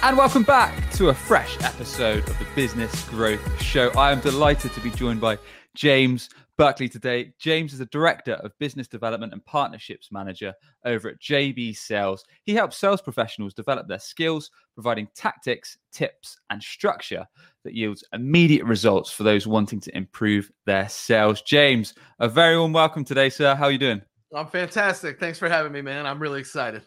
[0.00, 3.90] And welcome back to a fresh episode of the Business Growth Show.
[3.96, 5.38] I am delighted to be joined by
[5.74, 7.32] James Buckley today.
[7.40, 12.24] James is the Director of Business Development and Partnerships Manager over at JB Sales.
[12.44, 17.26] He helps sales professionals develop their skills, providing tactics, tips, and structure
[17.64, 21.42] that yields immediate results for those wanting to improve their sales.
[21.42, 23.56] James, a very warm welcome today, sir.
[23.56, 24.00] How are you doing?
[24.32, 25.18] I'm fantastic.
[25.18, 26.06] Thanks for having me, man.
[26.06, 26.84] I'm really excited.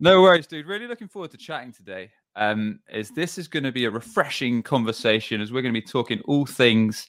[0.00, 0.66] No worries, dude.
[0.66, 4.62] Really looking forward to chatting today um, is this is going to be a refreshing
[4.62, 7.08] conversation as we're going to be talking all things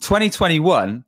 [0.00, 1.04] 2021.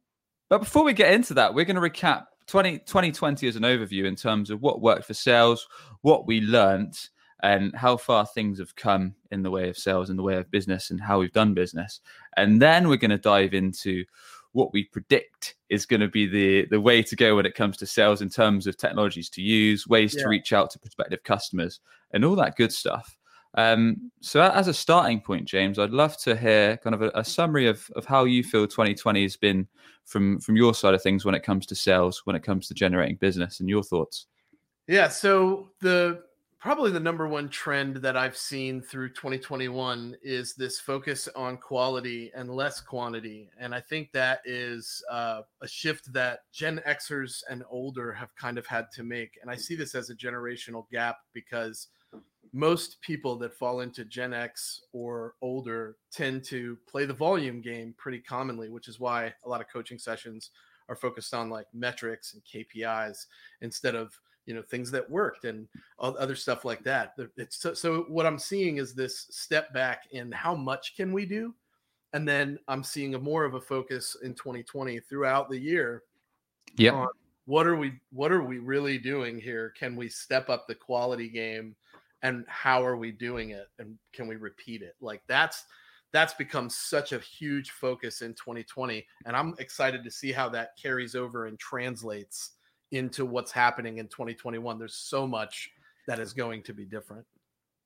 [0.49, 4.07] But before we get into that, we're going to recap 20, 2020 as an overview
[4.07, 5.69] in terms of what worked for sales,
[6.01, 6.99] what we learned,
[7.43, 10.51] and how far things have come in the way of sales, in the way of
[10.51, 12.01] business, and how we've done business.
[12.37, 14.05] And then we're going to dive into
[14.53, 17.77] what we predict is going to be the the way to go when it comes
[17.77, 20.23] to sales in terms of technologies to use, ways yeah.
[20.23, 21.81] to reach out to prospective customers,
[22.13, 23.18] and all that good stuff.
[23.55, 27.25] Um, so, as a starting point, James, I'd love to hear kind of a, a,
[27.25, 29.67] summary of, of how you feel 2020 has been
[30.05, 32.75] from from your side of things when it comes to sales, when it comes to
[32.75, 34.27] generating business, and your thoughts.
[34.87, 35.09] Yeah.
[35.09, 36.23] So the
[36.59, 42.33] probably the number one trend that I've seen through 2021 is this focus on quality
[42.35, 47.65] and less quantity, and I think that is uh, a shift that Gen Xers and
[47.71, 51.19] older have kind of had to make, and I see this as a generational gap
[51.33, 51.89] because
[52.53, 57.95] most people that fall into Gen X or older tend to play the volume game
[57.97, 60.51] pretty commonly, which is why a lot of coaching sessions
[60.89, 63.27] are focused on like metrics and KPIs
[63.61, 67.15] instead of you know things that worked and other stuff like that.
[67.37, 71.27] It's so, so what I'm seeing is this step back in how much can we
[71.27, 71.55] do,
[72.15, 76.05] and then I'm seeing a more of a focus in 2020 throughout the year.
[76.77, 77.07] Yeah.
[77.45, 79.75] What are we what are we really doing here?
[79.79, 81.77] Can we step up the quality game?
[82.23, 84.95] And how are we doing it and can we repeat it?
[85.01, 85.65] Like that's
[86.13, 90.71] that's become such a huge focus in 2020 and i'm excited to see how that
[90.81, 92.53] carries over and translates
[92.93, 95.71] into what's happening in 2021 there's so much
[96.07, 97.27] that is going to be different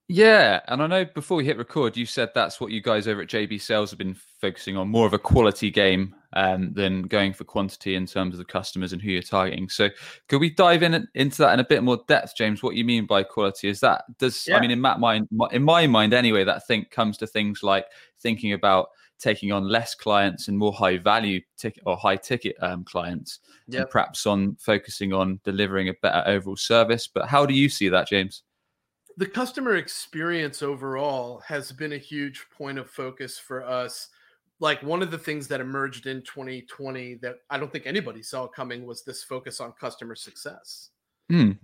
[0.09, 3.23] yeah, and I know before we hit record, you said that's what you guys over
[3.23, 7.33] at JB Sales have been focusing on more of a quality game um, than going
[7.33, 9.69] for quantity in terms of the customers and who you're targeting.
[9.69, 9.89] So,
[10.29, 12.63] could we dive in into that in a bit more depth, James?
[12.63, 13.69] What you mean by quality?
[13.69, 14.57] Is that does yeah.
[14.57, 17.87] I mean in my mind, in my mind anyway, that think comes to things like
[18.21, 18.89] thinking about
[19.19, 23.39] taking on less clients and more high value ticket or high ticket um, clients,
[23.69, 23.83] yep.
[23.83, 27.07] and perhaps on focusing on delivering a better overall service.
[27.07, 28.43] But how do you see that, James?
[29.17, 34.09] The customer experience overall has been a huge point of focus for us.
[34.61, 38.47] Like one of the things that emerged in 2020 that I don't think anybody saw
[38.47, 40.91] coming was this focus on customer success.
[41.31, 41.59] Mm.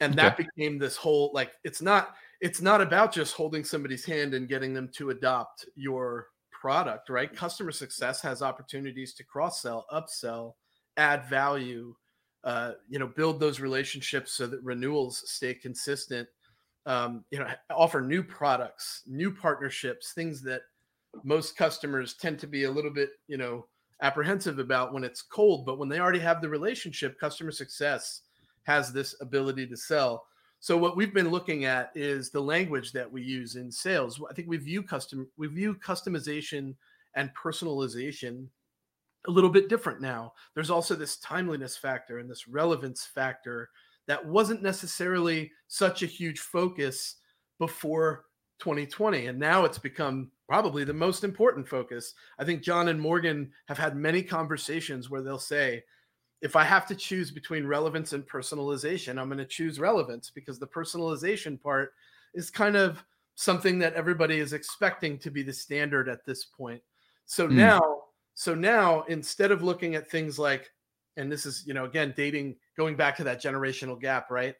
[0.00, 0.22] And okay.
[0.22, 4.48] that became this whole like it's not it's not about just holding somebody's hand and
[4.48, 7.34] getting them to adopt your product, right?
[7.34, 10.54] Customer success has opportunities to cross sell, upsell,
[10.96, 11.94] add value,
[12.42, 16.28] uh, you know, build those relationships so that renewals stay consistent
[16.86, 20.62] um, you know offer new products new partnerships things that
[21.22, 23.66] most customers tend to be a little bit you know
[24.02, 28.22] apprehensive about when it's cold but when they already have the relationship customer success
[28.64, 30.26] has this ability to sell.
[30.60, 34.20] So what we've been looking at is the language that we use in sales.
[34.28, 36.74] I think we view custom we view customization
[37.14, 38.48] and personalization
[39.26, 40.32] a little bit different now.
[40.54, 43.70] There's also this timeliness factor and this relevance factor
[44.06, 47.16] that wasn't necessarily such a huge focus
[47.58, 48.24] before
[48.60, 53.50] 2020 and now it's become probably the most important focus i think john and morgan
[53.66, 55.82] have had many conversations where they'll say
[56.40, 60.58] if i have to choose between relevance and personalization i'm going to choose relevance because
[60.58, 61.92] the personalization part
[62.34, 63.04] is kind of
[63.34, 66.80] something that everybody is expecting to be the standard at this point
[67.26, 67.52] so mm.
[67.52, 68.02] now
[68.34, 70.70] so now instead of looking at things like
[71.16, 74.54] and this is you know again dating going back to that generational gap right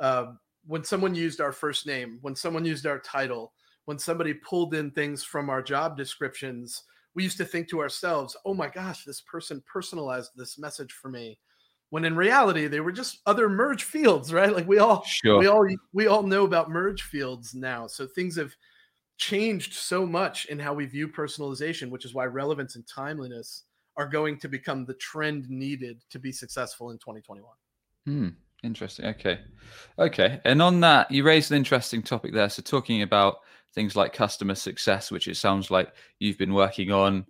[0.00, 0.26] uh,
[0.66, 3.52] when someone used our first name when someone used our title
[3.86, 6.84] when somebody pulled in things from our job descriptions
[7.14, 11.08] we used to think to ourselves oh my gosh this person personalized this message for
[11.08, 11.38] me
[11.90, 15.38] when in reality they were just other merge fields right like we all sure.
[15.38, 18.54] we all we all know about merge fields now so things have
[19.20, 23.64] changed so much in how we view personalization, which is why relevance and timeliness
[23.98, 27.44] are going to become the trend needed to be successful in 2021.
[28.06, 28.28] Hmm.
[28.62, 29.06] Interesting.
[29.06, 29.40] Okay.
[29.98, 30.40] Okay.
[30.44, 32.48] And on that, you raised an interesting topic there.
[32.48, 33.38] So, talking about
[33.74, 37.24] things like customer success, which it sounds like you've been working on,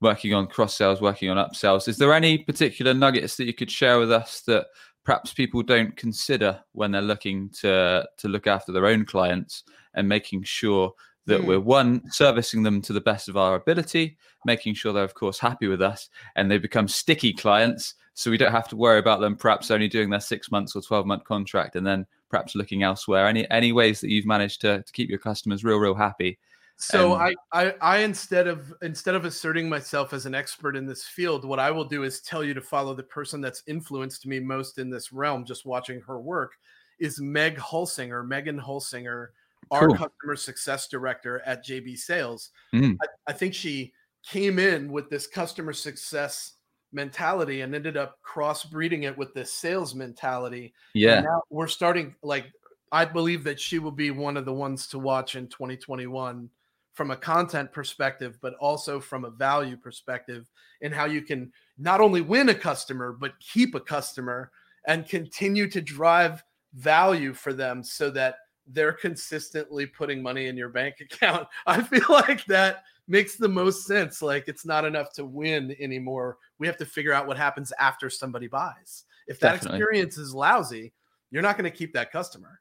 [0.00, 1.88] working on cross sales, working on upsells.
[1.88, 4.66] Is there any particular nuggets that you could share with us that
[5.04, 9.64] perhaps people don't consider when they're looking to to look after their own clients
[9.94, 10.92] and making sure
[11.30, 11.46] that mm.
[11.46, 15.38] we're one servicing them to the best of our ability, making sure they're of course
[15.38, 19.20] happy with us, and they become sticky clients, so we don't have to worry about
[19.20, 22.82] them perhaps only doing their six months or twelve month contract and then perhaps looking
[22.82, 23.26] elsewhere.
[23.26, 26.38] Any any ways that you've managed to to keep your customers real real happy?
[26.76, 31.04] So I, I I instead of instead of asserting myself as an expert in this
[31.04, 34.40] field, what I will do is tell you to follow the person that's influenced me
[34.40, 35.44] most in this realm.
[35.44, 36.52] Just watching her work
[36.98, 39.28] is Meg Hulsinger, Megan Hulsinger
[39.70, 39.96] our cool.
[39.96, 42.50] customer success director at JB Sales.
[42.74, 42.96] Mm.
[43.02, 43.92] I, I, think she
[44.26, 46.54] came in with this customer success
[46.92, 50.72] mentality and ended up crossbreeding it with this sales mentality.
[50.94, 51.20] Yeah.
[51.20, 52.46] now we're starting like
[52.92, 56.50] I believe that she will be one of the ones to watch in 2021
[56.92, 60.50] from a content perspective, but also from a value perspective,
[60.82, 64.50] and how you can not only win a customer, but keep a customer
[64.86, 66.42] and continue to drive
[66.74, 68.36] value for them so that
[68.72, 71.46] they're consistently putting money in your bank account.
[71.66, 74.22] I feel like that makes the most sense.
[74.22, 76.38] Like it's not enough to win anymore.
[76.58, 79.04] We have to figure out what happens after somebody buys.
[79.26, 79.78] If that Definitely.
[79.78, 80.92] experience is lousy,
[81.30, 82.60] you're not going to keep that customer.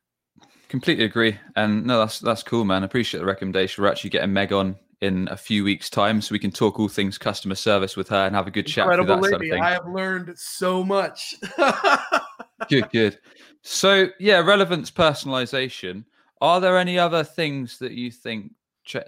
[0.68, 1.38] Completely agree.
[1.56, 2.84] And no, that's that's cool, man.
[2.84, 3.84] I appreciate the recommendation.
[3.84, 6.88] We're actually getting Meg on in a few weeks' time, so we can talk all
[6.88, 8.84] things customer service with her and have a good chat.
[8.84, 9.54] Incredible lady.
[9.54, 11.36] I have learned so much.
[12.70, 13.18] good, good.
[13.64, 16.06] So yeah, relevance personalization.
[16.42, 18.54] Are there any other things that you think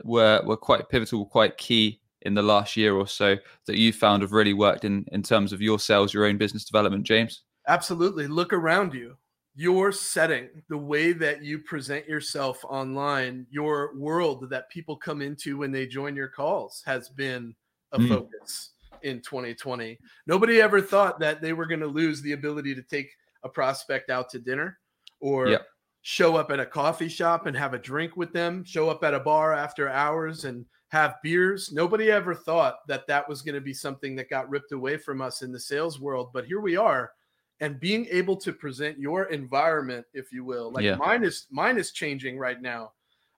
[0.03, 4.21] were were quite pivotal, quite key in the last year or so that you found
[4.21, 7.43] have really worked in in terms of your sales, your own business development, James?
[7.67, 8.27] Absolutely.
[8.27, 9.15] Look around you.
[9.53, 15.57] Your setting, the way that you present yourself online, your world that people come into
[15.57, 17.53] when they join your calls has been
[17.91, 18.07] a mm.
[18.07, 18.71] focus
[19.03, 19.99] in 2020.
[20.25, 23.09] Nobody ever thought that they were going to lose the ability to take
[23.43, 24.79] a prospect out to dinner
[25.19, 25.67] or yep.
[26.01, 29.13] show up at a coffee shop and have a drink with them, show up at
[29.13, 31.71] a bar after hours and have beers.
[31.71, 35.21] Nobody ever thought that that was going to be something that got ripped away from
[35.21, 37.11] us in the sales world, but here we are.
[37.61, 40.95] And being able to present your environment, if you will, like yeah.
[40.95, 42.91] mine is mine is changing right now.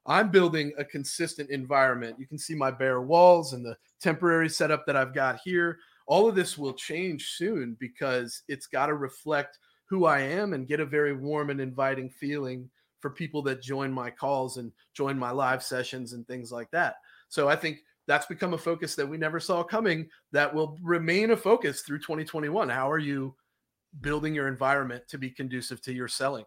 [0.06, 2.16] I'm building a consistent environment.
[2.18, 5.78] You can see my bare walls and the temporary setup that I've got here.
[6.06, 10.68] All of this will change soon because it's got to reflect who I am and
[10.68, 12.68] get a very warm and inviting feeling
[13.00, 16.96] for people that join my calls and join my live sessions and things like that.
[17.28, 21.30] So I think that's become a focus that we never saw coming that will remain
[21.30, 22.68] a focus through 2021.
[22.68, 23.34] How are you
[24.00, 26.44] building your environment to be conducive to your selling?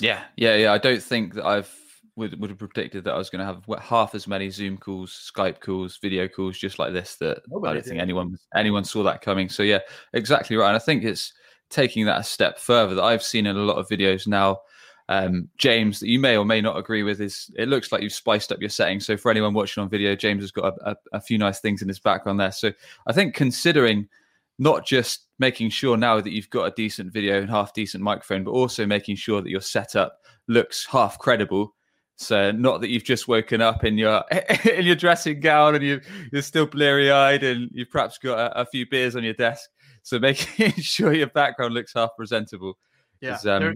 [0.00, 0.72] Yeah, yeah, yeah.
[0.72, 1.74] I don't think that I've
[2.16, 5.30] would would have predicted that I was going to have half as many Zoom calls,
[5.34, 7.16] Skype calls, video calls, just like this.
[7.16, 7.88] That Nobody I don't did.
[7.88, 9.48] think anyone anyone saw that coming.
[9.48, 9.80] So yeah,
[10.12, 10.68] exactly right.
[10.68, 11.32] And I think it's
[11.70, 14.60] taking that a step further that I've seen in a lot of videos now.
[15.08, 18.12] Um, James, that you may or may not agree with, is it looks like you've
[18.12, 19.06] spiced up your settings.
[19.06, 21.82] So for anyone watching on video, James has got a, a, a few nice things
[21.82, 22.52] in his background there.
[22.52, 22.72] So
[23.06, 24.08] I think considering
[24.60, 28.44] not just making sure now that you've got a decent video and half decent microphone,
[28.44, 31.74] but also making sure that your setup looks half credible.
[32.16, 34.22] So not that you've just woken up in your
[34.70, 38.60] in your dressing gown and you you're still bleary eyed and you've perhaps got a,
[38.60, 39.70] a few beers on your desk.
[40.02, 42.78] So making sure your background looks half presentable.
[43.20, 43.36] Yeah.
[43.36, 43.74] Is, um, there,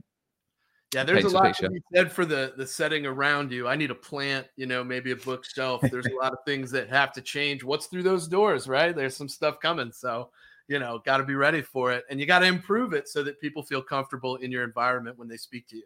[0.95, 3.67] yeah, there's a lot to be said for the the setting around you.
[3.67, 5.81] I need a plant, you know, maybe a bookshelf.
[5.83, 7.65] There's a lot of things that have to change.
[7.65, 8.95] What's through those doors, right?
[8.95, 9.91] There's some stuff coming.
[9.93, 10.31] So,
[10.69, 12.05] you know, got to be ready for it.
[12.11, 15.29] And you got to improve it so that people feel comfortable in your environment when
[15.29, 15.85] they speak to you.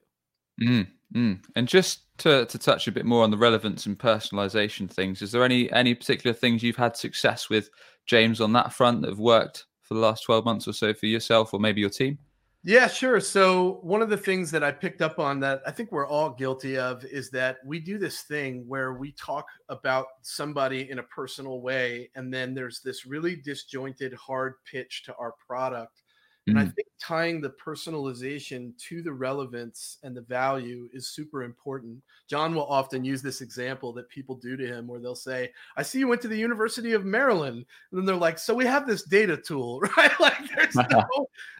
[0.60, 1.44] Mm, mm.
[1.56, 5.32] And just to, to touch a bit more on the relevance and personalization things, is
[5.32, 7.70] there any any particular things you've had success with,
[8.06, 11.06] James, on that front that have worked for the last 12 months or so for
[11.06, 12.18] yourself or maybe your team?
[12.64, 13.20] Yeah, sure.
[13.20, 16.30] So, one of the things that I picked up on that I think we're all
[16.30, 21.04] guilty of is that we do this thing where we talk about somebody in a
[21.04, 26.02] personal way, and then there's this really disjointed, hard pitch to our product
[26.48, 26.74] and I mm.
[26.74, 32.02] think tying the personalization to the relevance and the value is super important.
[32.28, 35.82] John will often use this example that people do to him where they'll say, I
[35.82, 37.64] see you went to the University of Maryland.
[37.90, 40.10] And then they're like, So we have this data tool, right?
[40.20, 41.06] Like there's no,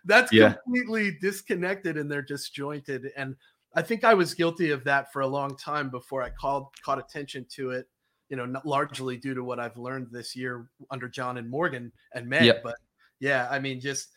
[0.05, 0.55] that's yeah.
[0.55, 3.11] completely disconnected and they're disjointed.
[3.17, 3.37] And
[3.75, 6.99] I think I was guilty of that for a long time before I called caught
[6.99, 7.87] attention to it.
[8.29, 11.93] You know, not largely due to what I've learned this year under John and Morgan
[12.15, 12.45] and Meg.
[12.45, 12.63] Yep.
[12.63, 12.77] But
[13.21, 14.09] yeah, I mean, just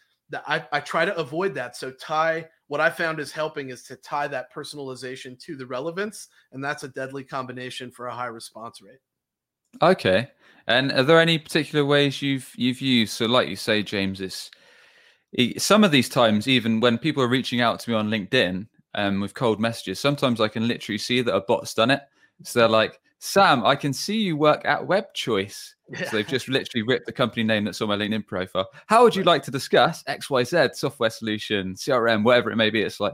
[0.48, 1.76] I, I try to avoid that.
[1.76, 6.30] So tie what I found is helping is to tie that personalization to the relevance,
[6.54, 9.00] and that's a deadly combination for a high response rate.
[9.82, 10.30] Okay.
[10.68, 13.14] And are there any particular ways you've you've used?
[13.14, 14.52] So, like you say, James, it's
[15.58, 19.20] some of these times, even when people are reaching out to me on LinkedIn um,
[19.22, 22.02] with cold messages, sometimes I can literally see that a bot's done it.
[22.44, 25.76] So they're like, Sam, I can see you work at WebChoice.
[25.92, 26.10] Yeah.
[26.10, 28.68] So they've just literally ripped the company name that's on my LinkedIn profile.
[28.88, 32.82] How would you like to discuss XYZ software solution, CRM, whatever it may be?
[32.82, 33.14] It's like,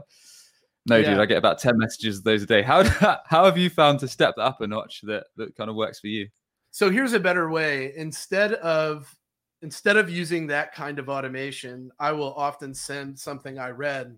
[0.86, 1.10] no, yeah.
[1.10, 2.62] dude, I get about 10 messages of those a day.
[2.62, 2.84] How,
[3.26, 6.00] how have you found to step that up a notch that, that kind of works
[6.00, 6.28] for you?
[6.70, 7.92] So here's a better way.
[7.94, 9.14] Instead of
[9.60, 14.16] instead of using that kind of automation, I will often send something I read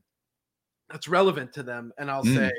[0.88, 1.92] that's relevant to them.
[1.98, 2.36] And I'll mm.
[2.36, 2.52] say,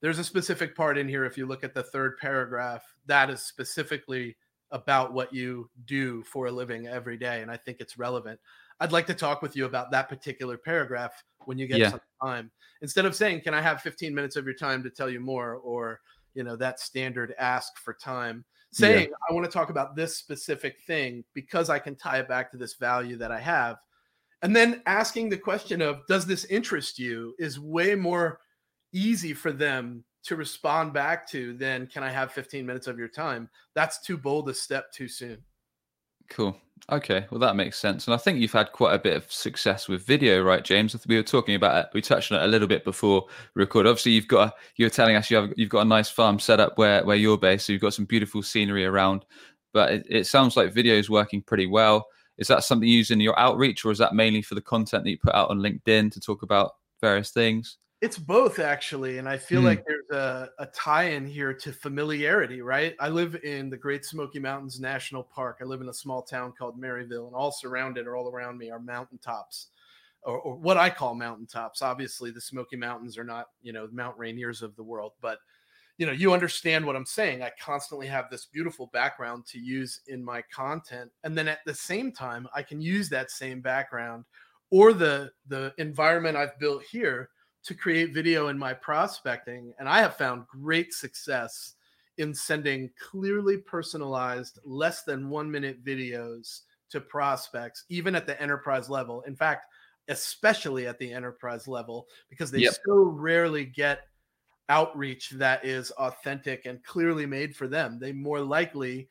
[0.00, 1.24] there's a specific part in here.
[1.24, 4.36] If you look at the third paragraph, that is specifically
[4.70, 7.42] about what you do for a living every day.
[7.42, 8.38] And I think it's relevant.
[8.80, 11.90] I'd like to talk with you about that particular paragraph when you get yeah.
[11.90, 12.50] some time.
[12.82, 15.54] Instead of saying, Can I have 15 minutes of your time to tell you more?
[15.54, 16.00] Or,
[16.34, 19.16] you know, that standard ask for time saying yeah.
[19.30, 22.56] i want to talk about this specific thing because i can tie it back to
[22.56, 23.76] this value that i have
[24.42, 28.40] and then asking the question of does this interest you is way more
[28.96, 33.08] easy for them to respond back to than can i have 15 minutes of your
[33.08, 35.42] time that's too bold a step too soon
[36.28, 36.56] Cool.
[36.92, 37.26] Okay.
[37.30, 38.06] Well, that makes sense.
[38.06, 40.96] And I think you've had quite a bit of success with video, right, James?
[41.06, 41.90] We were talking about it.
[41.94, 43.86] We touched on it a little bit before record.
[43.86, 46.38] Obviously, you've got a, you were telling us you have you've got a nice farm
[46.38, 49.24] set up where where you're based, so you've got some beautiful scenery around.
[49.72, 52.06] But it, it sounds like video is working pretty well.
[52.38, 55.04] Is that something you use in your outreach, or is that mainly for the content
[55.04, 57.78] that you put out on LinkedIn to talk about various things?
[58.06, 59.64] It's both actually, and I feel mm.
[59.64, 62.94] like there's a, a tie-in here to familiarity, right?
[63.00, 65.58] I live in the Great Smoky Mountains National Park.
[65.60, 68.70] I live in a small town called Maryville, and all surrounded or all around me
[68.70, 69.70] are mountaintops,
[70.22, 71.82] or, or what I call mountaintops.
[71.82, 75.38] Obviously, the Smoky Mountains are not, you know, the Mount Rainiers of the world, but
[75.98, 77.42] you know, you understand what I'm saying.
[77.42, 81.74] I constantly have this beautiful background to use in my content, and then at the
[81.74, 84.26] same time, I can use that same background
[84.70, 87.30] or the the environment I've built here
[87.66, 89.74] to create video in my prospecting.
[89.78, 91.74] And I have found great success
[92.18, 98.88] in sending clearly personalized, less than one minute videos to prospects, even at the enterprise
[98.88, 99.22] level.
[99.26, 99.66] In fact,
[100.08, 102.74] especially at the enterprise level, because they yep.
[102.86, 104.02] so rarely get
[104.68, 107.98] outreach that is authentic and clearly made for them.
[108.00, 109.08] They more likely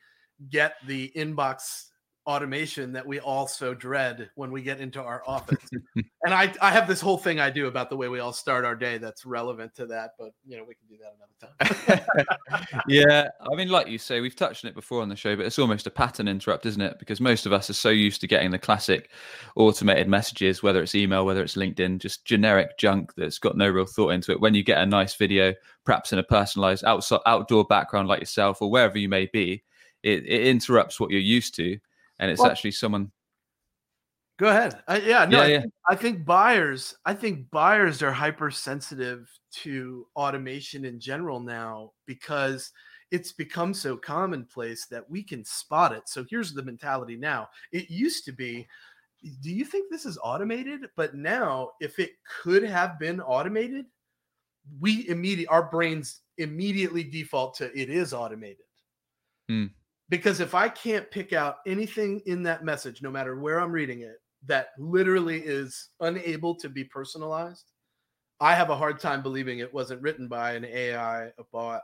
[0.50, 1.90] get the inbox
[2.26, 5.70] automation that we all so dread when we get into our office.
[5.94, 8.64] and I, I have this whole thing I do about the way we all start
[8.64, 11.14] our day that's relevant to that, but you know, we can do that
[11.68, 12.00] another
[12.58, 12.80] time.
[12.88, 13.28] yeah.
[13.40, 15.58] I mean, like you say, we've touched on it before on the show, but it's
[15.58, 16.98] almost a pattern interrupt, isn't it?
[16.98, 19.10] Because most of us are so used to getting the classic
[19.54, 23.86] automated messages, whether it's email, whether it's LinkedIn, just generic junk that's got no real
[23.86, 24.40] thought into it.
[24.40, 25.54] When you get a nice video,
[25.84, 29.62] perhaps in a personalized outside outdoor background like yourself or wherever you may be,
[30.02, 31.78] it, it interrupts what you're used to
[32.18, 33.10] and it's well, actually someone.
[34.38, 34.82] Go ahead.
[34.86, 35.60] Uh, yeah, no, yeah, I, yeah.
[35.60, 36.94] Think, I think buyers.
[37.04, 39.30] I think buyers are hypersensitive
[39.62, 42.70] to automation in general now because
[43.10, 46.02] it's become so commonplace that we can spot it.
[46.06, 47.48] So here's the mentality now.
[47.72, 48.66] It used to be,
[49.40, 50.80] do you think this is automated?
[50.96, 52.10] But now, if it
[52.42, 53.86] could have been automated,
[54.80, 58.66] we immediately our brains immediately default to it is automated.
[59.48, 59.66] Hmm
[60.08, 64.00] because if I can't pick out anything in that message, no matter where I'm reading
[64.00, 67.72] it, that literally is unable to be personalized,
[68.40, 71.82] I have a hard time believing it wasn't written by an AI, a bot,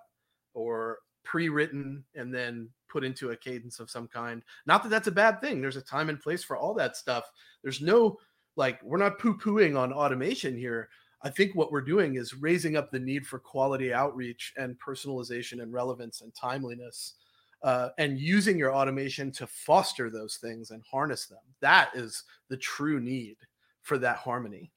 [0.55, 4.43] or pre-written and then put into a cadence of some kind.
[4.67, 5.61] Not that that's a bad thing.
[5.61, 7.25] There's a time and place for all that stuff.
[7.63, 8.19] There's no
[8.57, 10.89] like we're not poo-pooing on automation here.
[11.23, 15.63] I think what we're doing is raising up the need for quality outreach and personalization
[15.63, 17.15] and relevance and timeliness
[17.63, 21.39] uh, and using your automation to foster those things and harness them.
[21.61, 23.37] That is the true need
[23.83, 24.73] for that harmony.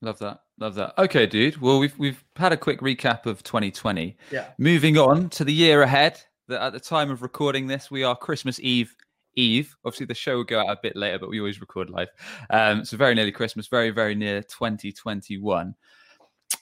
[0.00, 0.40] Love that.
[0.58, 0.94] Love that.
[0.98, 1.60] Okay, dude.
[1.60, 4.16] Well, we've we've had a quick recap of 2020.
[4.30, 4.46] Yeah.
[4.58, 6.20] Moving on to the year ahead.
[6.46, 8.94] That at the time of recording this, we are Christmas Eve.
[9.34, 9.76] Eve.
[9.84, 12.08] Obviously, the show will go out a bit later, but we always record live.
[12.50, 13.66] Um, so very nearly Christmas.
[13.66, 15.74] Very very near 2021.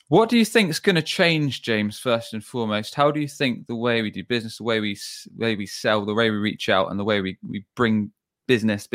[0.08, 1.98] What do you think is going to change, James?
[1.98, 4.96] First and foremost, how do you think the way we do business, the way we
[5.36, 8.12] way we sell, the way we reach out, and the way we, we bring
[8.46, 8.88] business,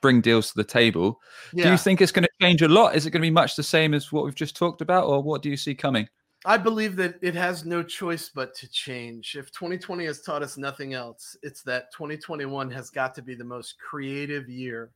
[0.00, 1.20] bring deals to the table,
[1.52, 1.64] yeah.
[1.64, 2.96] do you think it's going to change a lot?
[2.96, 5.22] Is it going to be much the same as what we've just talked about, or
[5.22, 6.08] what do you see coming?
[6.46, 9.34] I believe that it has no choice but to change.
[9.34, 13.44] If 2020 has taught us nothing else, it's that 2021 has got to be the
[13.44, 14.90] most creative year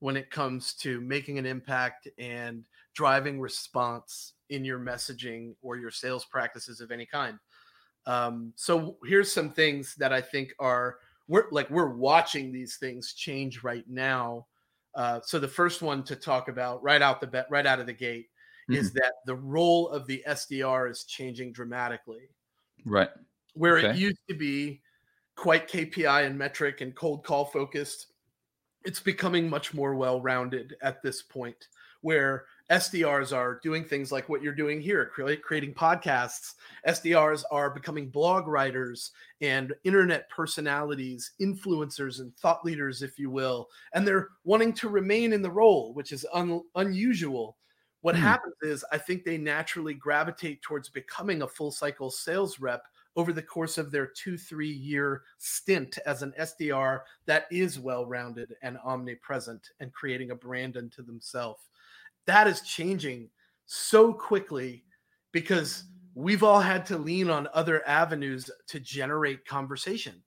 [0.00, 2.64] when it comes to making an impact and
[2.98, 7.38] driving response in your messaging or your sales practices of any kind.
[8.06, 10.96] Um, so here's some things that I think are
[11.28, 14.48] we're like we're watching these things change right now.
[14.96, 17.86] Uh, so the first one to talk about right out the bet right out of
[17.86, 18.26] the gate
[18.68, 18.80] mm-hmm.
[18.80, 22.28] is that the role of the SDR is changing dramatically.
[22.84, 23.10] Right.
[23.54, 23.90] Where okay.
[23.90, 24.82] it used to be
[25.36, 28.08] quite KPI and metric and cold call focused,
[28.82, 31.68] it's becoming much more well rounded at this point
[32.00, 36.54] where SDRs are doing things like what you're doing here, creating podcasts.
[36.86, 43.68] SDRs are becoming blog writers and internet personalities, influencers, and thought leaders, if you will.
[43.94, 47.56] And they're wanting to remain in the role, which is un- unusual.
[48.02, 48.20] What mm.
[48.20, 52.82] happens is, I think they naturally gravitate towards becoming a full cycle sales rep
[53.16, 58.06] over the course of their two, three year stint as an SDR that is well
[58.06, 61.62] rounded and omnipresent and creating a brand unto themselves
[62.28, 63.30] that is changing
[63.64, 64.84] so quickly
[65.32, 70.22] because we've all had to lean on other avenues to generate conversation.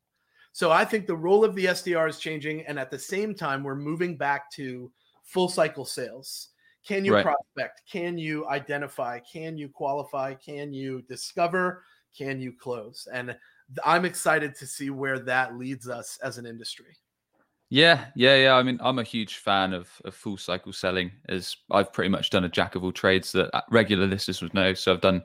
[0.51, 2.65] So I think the role of the SDR is changing.
[2.65, 4.91] And at the same time, we're moving back to
[5.23, 6.49] full cycle sales.
[6.85, 7.23] Can you right.
[7.23, 7.83] prospect?
[7.89, 9.19] Can you identify?
[9.19, 10.33] Can you qualify?
[10.33, 11.83] Can you discover?
[12.17, 13.07] Can you close?
[13.13, 13.37] And
[13.85, 16.97] I'm excited to see where that leads us as an industry.
[17.71, 18.55] Yeah, yeah, yeah.
[18.55, 22.29] I mean, I'm a huge fan of, of full cycle selling, as I've pretty much
[22.29, 24.73] done a jack of all trades that uh, regular listeners would know.
[24.73, 25.23] So I've done,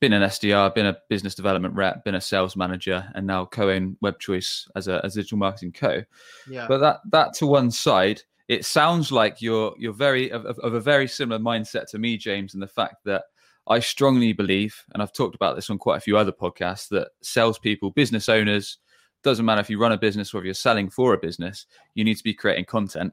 [0.00, 3.96] been an SDR, been a business development rep, been a sales manager, and now co-own
[4.02, 6.02] WebChoice as a as digital marketing co.
[6.50, 6.66] Yeah.
[6.66, 10.80] But that that to one side, it sounds like you're you're very of, of a
[10.80, 13.22] very similar mindset to me, James, and the fact that
[13.68, 17.10] I strongly believe, and I've talked about this on quite a few other podcasts, that
[17.22, 18.78] salespeople, business owners
[19.22, 22.04] doesn't matter if you run a business or if you're selling for a business, you
[22.04, 23.12] need to be creating content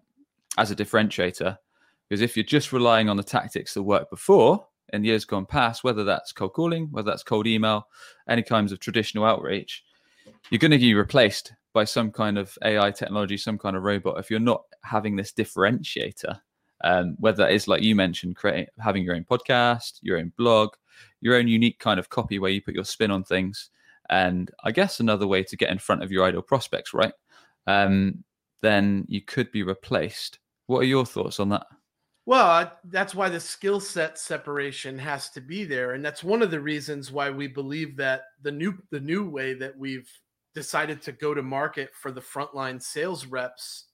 [0.57, 1.57] as a differentiator.
[2.07, 5.83] Because if you're just relying on the tactics that worked before in years gone past,
[5.83, 7.87] whether that's cold calling, whether that's cold email,
[8.29, 9.83] any kinds of traditional outreach,
[10.49, 14.19] you're going to be replaced by some kind of AI technology, some kind of robot.
[14.19, 16.39] If you're not having this differentiator,
[16.83, 20.69] um, whether it's like you mentioned, creating having your own podcast, your own blog,
[21.21, 23.71] your own unique kind of copy where you put your spin on things,
[24.09, 27.13] and I guess another way to get in front of your ideal prospects, right?
[27.67, 28.23] Um,
[28.61, 30.39] then you could be replaced.
[30.67, 31.65] What are your thoughts on that?
[32.27, 36.49] Well, that's why the skill set separation has to be there, and that's one of
[36.49, 40.09] the reasons why we believe that the new the new way that we've
[40.55, 43.89] decided to go to market for the frontline sales reps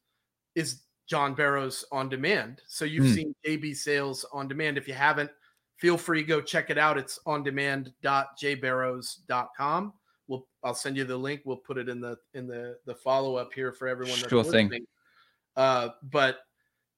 [0.55, 2.61] is John Barrows on demand.
[2.67, 3.15] So you've mm.
[3.15, 4.77] seen JB Sales on demand.
[4.77, 5.29] If you haven't,
[5.75, 6.97] feel free go check it out.
[6.97, 9.93] It's on demand.jbarrows.com
[10.31, 11.41] we'll I'll send you the link.
[11.43, 14.15] We'll put it in the in the the follow up here for everyone.
[14.15, 14.69] That's sure listening.
[14.69, 14.85] thing.
[15.57, 16.39] Uh, but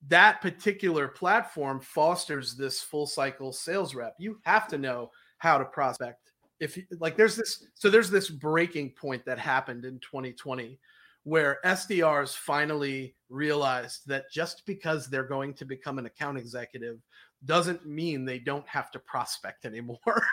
[0.08, 4.14] that particular platform fosters this full cycle sales rep.
[4.20, 6.32] You have to know how to prospect.
[6.60, 10.80] If you, like there's this so there's this breaking point that happened in 2020
[11.24, 17.00] where SDRs finally realized that just because they're going to become an account executive
[17.46, 20.00] doesn't mean they don't have to prospect anymore.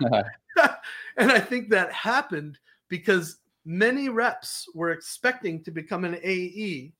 [1.16, 6.92] and I think that happened because many reps were expecting to become an AE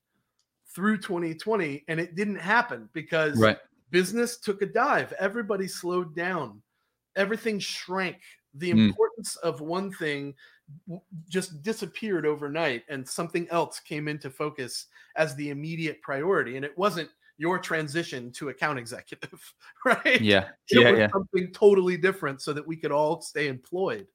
[0.73, 3.57] through 2020 and it didn't happen because right.
[3.91, 5.13] business took a dive.
[5.19, 6.61] Everybody slowed down.
[7.15, 8.17] Everything shrank.
[8.55, 8.89] The mm.
[8.89, 10.33] importance of one thing
[11.29, 16.77] just disappeared overnight and something else came into focus as the immediate priority and it
[16.77, 19.53] wasn't your transition to account executive,
[19.85, 20.21] right?
[20.21, 20.49] Yeah.
[20.69, 21.07] It yeah, yeah.
[21.11, 24.07] something totally different so that we could all stay employed.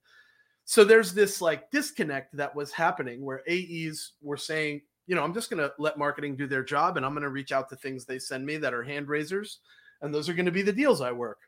[0.64, 5.34] So there's this like disconnect that was happening where AEs were saying, you know, I'm
[5.34, 7.76] just going to let marketing do their job and I'm going to reach out to
[7.76, 9.58] things they send me that are hand raisers.
[10.02, 11.38] And those are going to be the deals I work.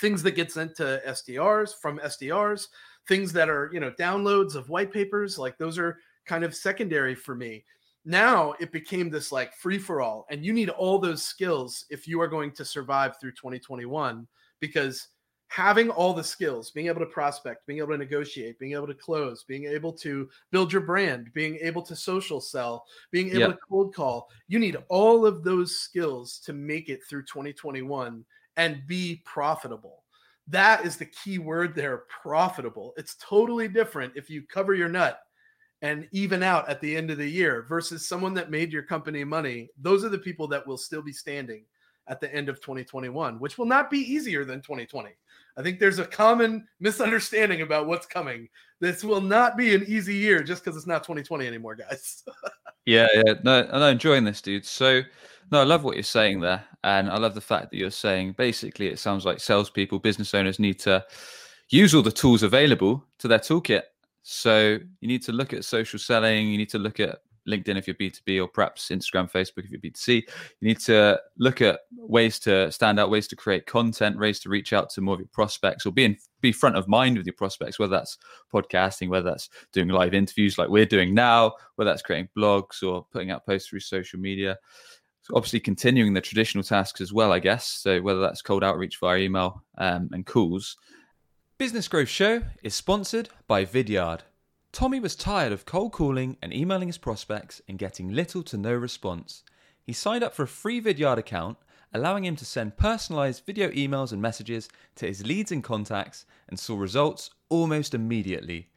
[0.00, 2.68] Things that get sent to SDRs from SDRs,
[3.08, 7.14] things that are, you know, downloads of white papers, like those are kind of secondary
[7.14, 7.64] for me
[8.06, 12.06] now it became this like free for all and you need all those skills if
[12.06, 14.26] you are going to survive through 2021
[14.60, 15.08] because
[15.48, 18.94] having all the skills being able to prospect being able to negotiate being able to
[18.94, 23.50] close being able to build your brand being able to social sell being able yep.
[23.50, 28.24] to cold call you need all of those skills to make it through 2021
[28.56, 30.04] and be profitable
[30.48, 35.20] that is the key word there profitable it's totally different if you cover your nut
[35.82, 39.24] and even out at the end of the year versus someone that made your company
[39.24, 41.64] money those are the people that will still be standing
[42.08, 45.10] at the end of 2021, which will not be easier than 2020.
[45.56, 48.48] I think there's a common misunderstanding about what's coming.
[48.80, 52.22] This will not be an easy year just because it's not 2020 anymore, guys.
[52.86, 53.34] yeah, yeah.
[53.42, 54.66] No, I'm enjoying this, dude.
[54.66, 55.00] So,
[55.50, 56.62] no, I love what you're saying there.
[56.84, 60.58] And I love the fact that you're saying basically it sounds like salespeople, business owners
[60.58, 61.04] need to
[61.70, 63.82] use all the tools available to their toolkit.
[64.28, 67.86] So you need to look at social selling, you need to look at LinkedIn if
[67.86, 70.14] you're B2B, or perhaps Instagram, Facebook if you're B2C.
[70.60, 74.48] You need to look at ways to stand out, ways to create content, ways to
[74.48, 77.24] reach out to more of your prospects, or be in, be front of mind with
[77.24, 78.18] your prospects, whether that's
[78.52, 83.06] podcasting, whether that's doing live interviews like we're doing now, whether that's creating blogs or
[83.12, 84.58] putting out posts through social media.
[85.22, 87.68] So obviously, continuing the traditional tasks as well, I guess.
[87.68, 90.76] So whether that's cold outreach via email um, and calls.
[91.58, 94.20] Business Growth Show is sponsored by Vidyard.
[94.72, 98.74] Tommy was tired of cold calling and emailing his prospects and getting little to no
[98.74, 99.42] response.
[99.82, 101.56] He signed up for a free Vidyard account,
[101.94, 106.60] allowing him to send personalized video emails and messages to his leads and contacts and
[106.60, 108.68] saw results almost immediately.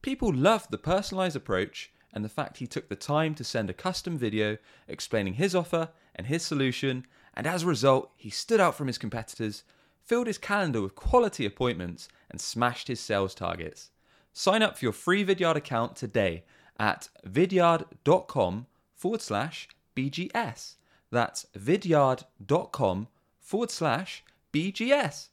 [0.00, 3.74] People loved the personalized approach and the fact he took the time to send a
[3.74, 8.76] custom video explaining his offer and his solution, and as a result, he stood out
[8.76, 9.64] from his competitors,
[10.08, 13.90] filled his calendar with quality appointments, and smashed his sales targets.
[14.32, 16.44] Sign up for your free Vidyard account today
[16.78, 20.76] at vidyard.com forward slash BGS.
[21.10, 23.08] That's vidyard.com
[23.40, 25.28] forward slash BGS.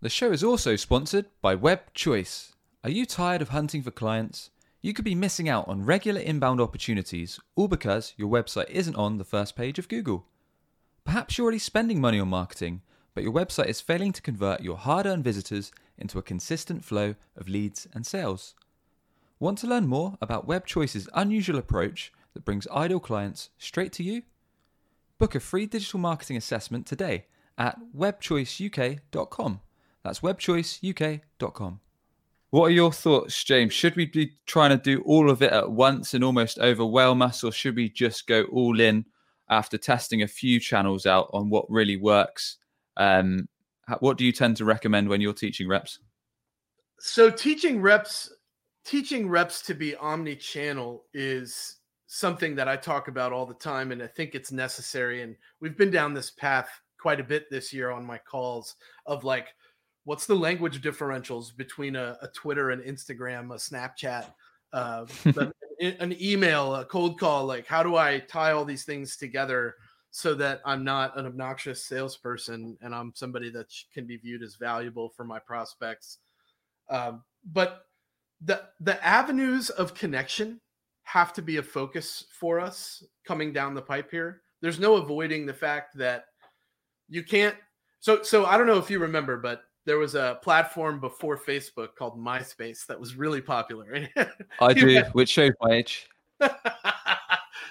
[0.00, 2.54] The show is also sponsored by Web Choice.
[2.82, 4.50] Are you tired of hunting for clients?
[4.80, 9.18] You could be missing out on regular inbound opportunities, all because your website isn't on
[9.18, 10.26] the first page of Google.
[11.04, 12.82] Perhaps you're already spending money on marketing,
[13.14, 17.14] but your website is failing to convert your hard earned visitors into a consistent flow
[17.36, 18.54] of leads and sales.
[19.38, 24.22] Want to learn more about WebChoice's unusual approach that brings ideal clients straight to you?
[25.18, 27.26] Book a free digital marketing assessment today
[27.58, 29.60] at webchoiceuk.com.
[30.02, 31.80] That's webchoiceuk.com.
[32.50, 33.72] What are your thoughts, James?
[33.72, 37.42] Should we be trying to do all of it at once and almost overwhelm us,
[37.42, 39.06] or should we just go all in
[39.48, 42.58] after testing a few channels out on what really works
[42.96, 43.48] um,
[44.00, 45.98] what do you tend to recommend when you're teaching reps?
[46.98, 48.32] So teaching reps,
[48.84, 51.76] teaching reps to be omni-channel is
[52.06, 55.22] something that I talk about all the time, and I think it's necessary.
[55.22, 56.68] And we've been down this path
[57.00, 58.76] quite a bit this year on my calls
[59.06, 59.48] of like,
[60.04, 64.26] what's the language differentials between a, a Twitter and Instagram, a Snapchat,
[64.72, 65.06] uh,
[65.80, 67.46] an email, a cold call?
[67.46, 69.74] Like, how do I tie all these things together?
[70.12, 74.56] So that I'm not an obnoxious salesperson and I'm somebody that can be viewed as
[74.56, 76.18] valuable for my prospects.
[76.90, 77.86] Um, but
[78.44, 80.60] the the avenues of connection
[81.04, 84.42] have to be a focus for us coming down the pipe here.
[84.60, 86.26] There's no avoiding the fact that
[87.08, 87.56] you can't.
[88.00, 91.96] So so I don't know if you remember, but there was a platform before Facebook
[91.96, 94.06] called MySpace that was really popular.
[94.60, 96.06] I do, which shows my age.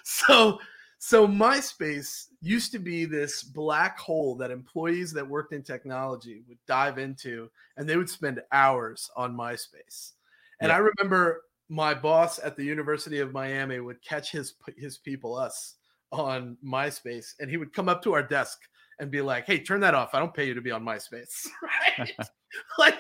[0.03, 0.59] so
[0.97, 6.57] so MySpace used to be this black hole that employees that worked in technology would
[6.67, 10.13] dive into and they would spend hours on MySpace.
[10.59, 10.75] And yeah.
[10.75, 15.75] I remember my boss at the University of Miami would catch his his people us
[16.11, 18.59] on MySpace and he would come up to our desk
[18.99, 20.13] and be like, "Hey, turn that off.
[20.13, 21.47] I don't pay you to be on MySpace."
[21.97, 22.11] right?
[22.77, 22.99] like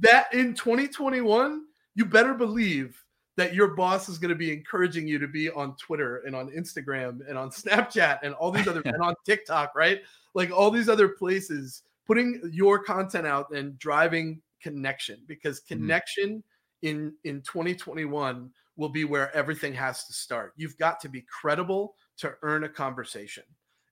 [0.00, 1.62] that in 2021,
[1.94, 3.02] you better believe
[3.36, 6.50] that your boss is going to be encouraging you to be on Twitter and on
[6.50, 10.00] Instagram and on Snapchat and all these other and on TikTok, right?
[10.34, 15.74] Like all these other places, putting your content out and driving connection because mm-hmm.
[15.74, 16.42] connection
[16.82, 16.88] mm-hmm.
[16.88, 20.52] in in 2021 will be where everything has to start.
[20.56, 23.44] You've got to be credible to earn a conversation.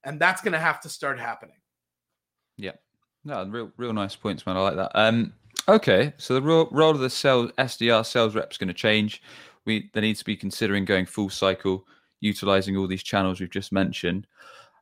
[0.05, 1.57] And that's going to have to start happening.
[2.57, 2.73] Yeah.
[3.25, 4.57] No, real real nice points, man.
[4.57, 4.93] I like that.
[4.95, 5.33] Um
[5.69, 9.23] Okay, so the role, role of the sales SDR sales rep is going to change.
[9.65, 11.87] We they need to be considering going full cycle,
[12.21, 14.27] utilizing all these channels we've just mentioned.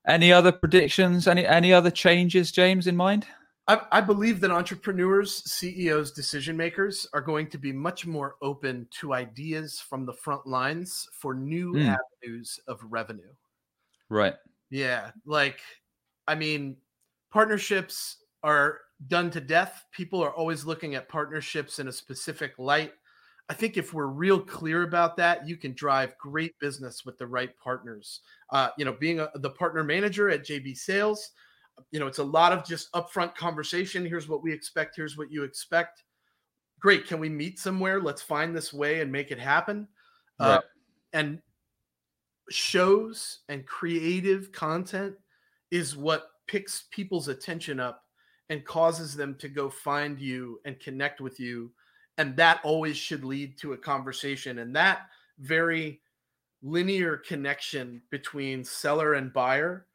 [0.09, 1.29] Any other predictions?
[1.29, 3.27] Any any other changes, James, in mind?
[3.69, 8.89] I, I believe that entrepreneurs, CEOs, decision makers are going to be much more open
[8.99, 11.97] to ideas from the front lines for new mm.
[12.23, 13.33] avenues of revenue.
[14.09, 14.35] Right.
[14.71, 15.61] Yeah, like
[16.27, 16.77] I mean,
[17.31, 19.87] partnerships are done to death.
[19.93, 22.93] People are always looking at partnerships in a specific light.
[23.49, 27.27] I think if we're real clear about that, you can drive great business with the
[27.27, 28.21] right partners.
[28.51, 31.31] Uh, you know, being a, the partner manager at JB Sales,
[31.91, 34.07] you know, it's a lot of just upfront conversation.
[34.07, 34.97] Here's what we expect.
[34.97, 36.05] Here's what you expect.
[36.79, 37.07] Great.
[37.07, 38.01] Can we meet somewhere?
[38.01, 39.89] Let's find this way and make it happen.
[40.39, 40.57] Uh, right.
[40.57, 40.61] Uh,
[41.15, 41.43] and
[42.51, 45.15] shows and creative content
[45.71, 48.05] is what picks people's attention up
[48.51, 51.71] and causes them to go find you and connect with you.
[52.19, 54.59] And that always should lead to a conversation.
[54.59, 55.07] And that
[55.39, 56.01] very
[56.63, 59.87] linear connection between seller and buyer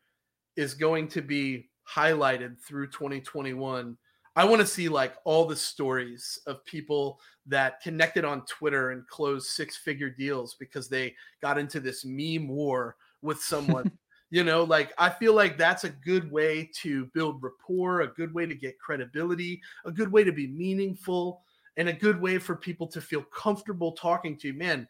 [0.57, 3.97] is going to be highlighted through 2021
[4.35, 9.07] i want to see like all the stories of people that connected on twitter and
[9.07, 13.89] closed six figure deals because they got into this meme war with someone
[14.29, 18.33] you know like i feel like that's a good way to build rapport a good
[18.33, 21.41] way to get credibility a good way to be meaningful
[21.77, 24.53] and a good way for people to feel comfortable talking to you.
[24.53, 24.87] Man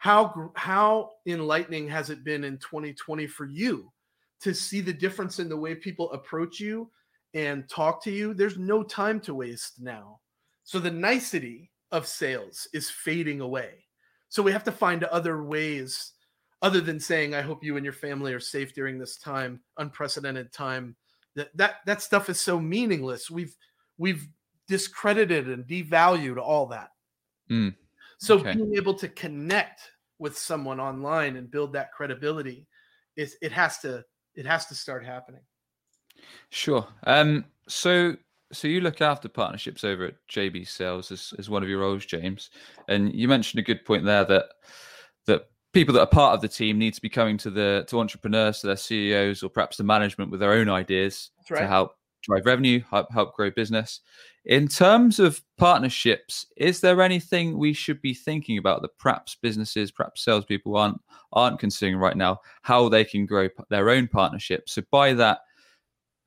[0.00, 3.92] how how enlightening has it been in 2020 for you
[4.40, 6.90] to see the difference in the way people approach you
[7.34, 8.32] and talk to you?
[8.32, 10.20] There's no time to waste now.
[10.64, 13.84] So the nicety of sales is fading away.
[14.30, 16.12] So we have to find other ways
[16.62, 20.52] other than saying i hope you and your family are safe during this time unprecedented
[20.52, 20.96] time
[21.34, 23.56] that that that stuff is so meaningless we've
[23.98, 24.28] we've
[24.68, 26.90] discredited and devalued all that
[27.50, 27.74] Mm,
[28.18, 28.54] so Okay.
[28.54, 29.80] being able to connect
[30.20, 32.68] with someone online and build that credibility
[33.16, 35.40] is it has to it has to start happening.
[36.50, 36.86] Sure.
[37.04, 38.16] Um, so
[38.52, 42.04] so you look after partnerships over at JB Sales as, as one of your roles,
[42.04, 42.50] James,
[42.88, 44.44] and you mentioned a good point there that
[45.26, 48.00] that people that are part of the team need to be coming to the to
[48.00, 51.60] entrepreneurs, to their CEOs, or perhaps the management with their own ideas right.
[51.60, 54.00] to help drive revenue, help help grow business.
[54.46, 59.90] In terms of partnerships, is there anything we should be thinking about that perhaps businesses,
[59.90, 61.00] perhaps salespeople aren't
[61.32, 64.72] aren't considering right now how they can grow their own partnerships?
[64.72, 65.40] So by that,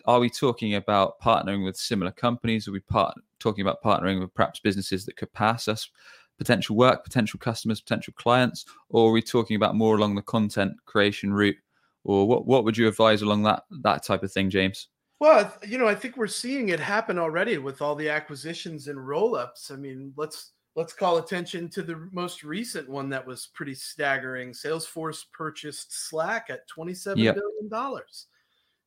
[0.06, 2.67] are we talking about partnering with similar companies?
[2.67, 5.89] Are we part talking about partnering with perhaps businesses that could pass us
[6.38, 10.74] potential work, potential customers, potential clients, or are we talking about more along the content
[10.86, 11.58] creation route?
[12.04, 14.89] Or what what would you advise along that that type of thing, James?
[15.19, 19.08] Well, you know, I think we're seeing it happen already with all the acquisitions and
[19.08, 19.72] roll-ups.
[19.72, 24.52] I mean, let's let's call attention to the most recent one that was pretty staggering.
[24.52, 27.69] Salesforce purchased Slack at twenty-seven billion Yep.
[27.69, 28.28] dollars.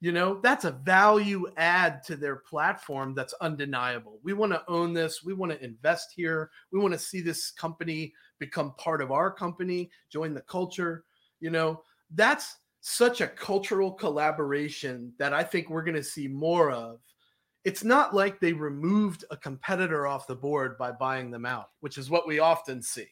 [0.01, 4.21] You know, that's a value add to their platform that's undeniable.
[4.23, 5.25] We want to own this.
[5.25, 6.51] We want to invest here.
[6.71, 11.05] We want to see this company become part of our company, join the culture.
[11.41, 11.83] You know,
[12.15, 17.01] that's such a cultural collaboration that I think we're going to see more of.
[17.65, 21.99] It's not like they removed a competitor off the board by buying them out, which
[21.99, 23.09] is what we often see.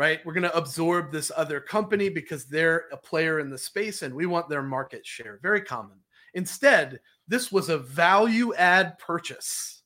[0.00, 0.24] Right?
[0.24, 4.14] We're going to absorb this other company because they're a player in the space and
[4.14, 5.38] we want their market share.
[5.42, 5.98] Very common.
[6.32, 9.82] Instead, this was a value add purchase.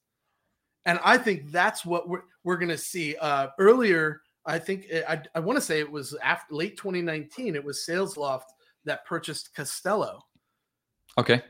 [0.86, 3.16] And I think that's what we're, we're going to see.
[3.16, 7.56] Uh, earlier, I think eh, I, I want to say it was after late 2019,
[7.56, 8.44] it was SalesLoft
[8.84, 10.20] that purchased Costello.
[11.18, 11.42] Okay.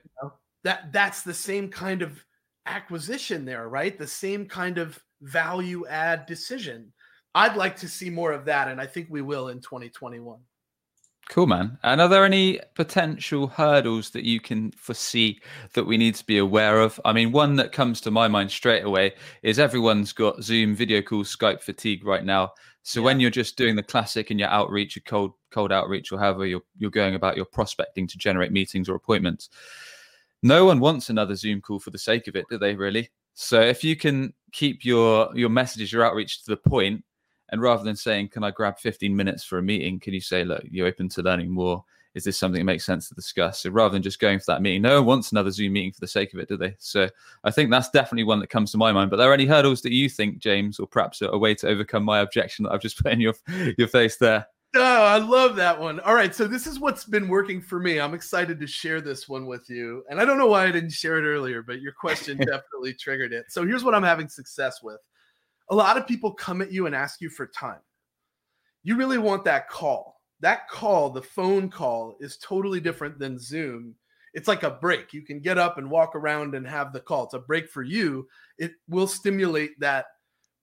[0.63, 2.25] That that's the same kind of
[2.65, 3.99] acquisition there, right?
[3.99, 6.94] The same kind of value add decision.
[7.35, 10.39] I'd like to see more of that, and I think we will in 2021.
[11.31, 11.79] Cool, man.
[11.83, 15.41] And are there any potential hurdles that you can foresee
[15.73, 17.01] that we need to be aware of?
[17.05, 21.01] I mean, one that comes to my mind straight away is everyone's got Zoom video
[21.01, 22.53] call Skype fatigue right now.
[22.83, 26.19] So when you're just doing the classic in your outreach, your cold cold outreach, or
[26.19, 29.49] however you're you're going about your prospecting to generate meetings or appointments,
[30.43, 32.75] no one wants another Zoom call for the sake of it, do they?
[32.75, 33.09] Really?
[33.33, 37.03] So if you can keep your your messages, your outreach to the point,
[37.51, 40.45] and rather than saying, "Can I grab 15 minutes for a meeting?" Can you say,
[40.45, 41.85] "Look, you're open to learning more.
[42.15, 44.63] Is this something that makes sense to discuss?" So rather than just going for that
[44.63, 46.75] meeting, no one wants another Zoom meeting for the sake of it, do they?
[46.79, 47.09] So
[47.45, 49.11] I think that's definitely one that comes to my mind.
[49.11, 51.69] But are there any hurdles that you think, James, or perhaps a, a way to
[51.69, 53.35] overcome my objection that I've just put in your
[53.79, 54.47] your face there?
[54.77, 56.01] Oh, I love that one.
[56.01, 58.01] All right, so this is what's been working for me.
[58.01, 60.03] I'm excited to share this one with you.
[60.11, 63.33] And I don't know why I didn't share it earlier, but your question definitely triggered
[63.33, 63.47] it.
[63.51, 64.99] So here's what I'm having success with.
[65.71, 67.81] A lot of people come at you and ask you for time.
[68.83, 70.21] You really want that call.
[70.41, 73.95] That call, the phone call, is totally different than Zoom.
[74.35, 75.13] It's like a break.
[75.13, 77.25] You can get up and walk around and have the call.
[77.25, 78.29] It's a break for you.
[78.59, 80.07] It will stimulate that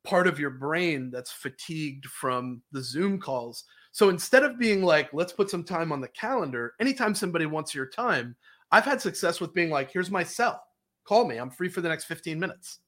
[0.03, 3.63] part of your brain that's fatigued from the Zoom calls.
[3.91, 7.73] So instead of being like, let's put some time on the calendar, anytime somebody wants
[7.73, 8.35] your time,
[8.71, 10.63] I've had success with being like, here's my cell.
[11.05, 11.37] Call me.
[11.37, 12.79] I'm free for the next 15 minutes.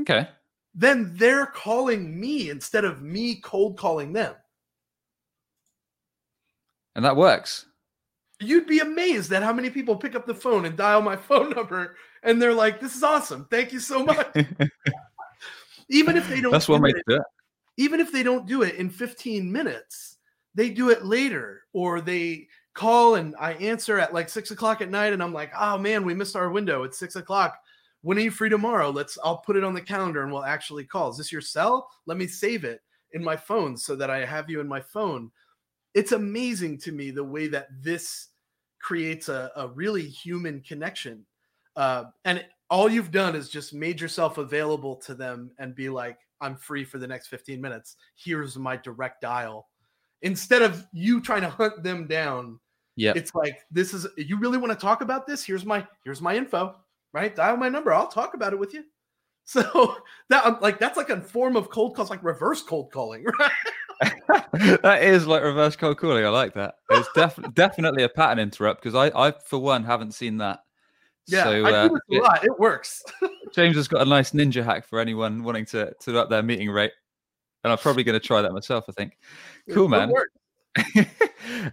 [0.00, 0.28] Okay.
[0.74, 4.34] Then they're calling me instead of me cold calling them.
[6.96, 7.66] And that works.
[8.40, 11.50] You'd be amazed at how many people pick up the phone and dial my phone
[11.50, 13.46] number and they're like, this is awesome.
[13.50, 14.26] Thank you so much.
[15.88, 17.22] Even if they don't That's do way it- it.
[17.76, 20.16] even if they don't do it in 15 minutes,
[20.54, 24.88] they do it later or they call and I answer at like six o'clock at
[24.90, 26.84] night, and I'm like, oh man, we missed our window.
[26.84, 27.58] It's six o'clock.
[28.04, 28.90] When are you free tomorrow?
[28.90, 31.08] Let's I'll put it on the calendar and we'll actually call.
[31.08, 31.88] Is this your cell?
[32.04, 35.30] Let me save it in my phone so that I have you in my phone.
[35.94, 38.28] It's amazing to me the way that this
[38.78, 41.24] creates a, a really human connection.
[41.76, 46.18] Uh, and all you've done is just made yourself available to them and be like,
[46.42, 47.96] I'm free for the next 15 minutes.
[48.16, 49.68] Here's my direct dial.
[50.20, 52.60] Instead of you trying to hunt them down,
[52.96, 55.42] yeah, it's like this is you really want to talk about this?
[55.42, 56.76] Here's my here's my info,
[57.14, 57.34] right?
[57.34, 57.94] Dial my number.
[57.94, 58.84] I'll talk about it with you.
[59.46, 59.98] So
[60.30, 64.80] that like that's like a form of cold calls, like reverse cold calling, right?
[64.80, 66.24] that is like reverse cold calling.
[66.24, 66.76] I like that.
[66.88, 70.60] It's def- definitely a pattern interrupt because I, I for one haven't seen that.
[71.26, 72.44] Yeah, so, I do uh, it a lot.
[72.46, 73.02] It works.
[73.54, 76.70] James has got a nice ninja hack for anyone wanting to to up their meeting
[76.70, 76.92] rate,
[77.64, 78.86] and I'm probably going to try that myself.
[78.88, 79.18] I think.
[79.70, 80.10] Cool, man.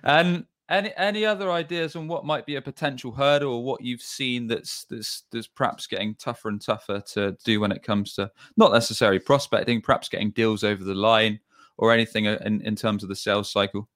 [0.03, 4.01] and any any other ideas on what might be a potential hurdle or what you've
[4.01, 8.31] seen that's that's that's perhaps getting tougher and tougher to do when it comes to
[8.57, 11.39] not necessarily prospecting, perhaps getting deals over the line
[11.77, 13.89] or anything in, in terms of the sales cycle?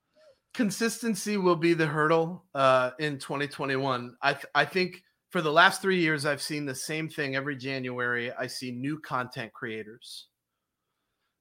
[0.54, 4.16] Consistency will be the hurdle uh, in 2021.
[4.22, 7.58] I th- I think for the last three years, I've seen the same thing every
[7.58, 8.32] January.
[8.32, 10.28] I see new content creators.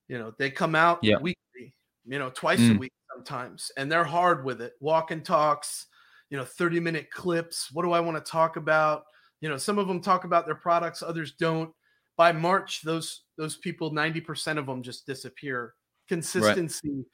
[0.09, 1.17] You know, they come out yeah.
[1.17, 1.75] weekly,
[2.07, 2.77] you know, twice mm.
[2.77, 4.73] a week sometimes, and they're hard with it.
[4.81, 5.87] Walk and talks,
[6.31, 7.71] you know, 30 minute clips.
[7.73, 9.05] What do I want to talk about?
[9.41, 11.71] You know, some of them talk about their products, others don't.
[12.17, 15.75] By March, those those people, 90% of them just disappear.
[16.09, 17.05] Consistency, right.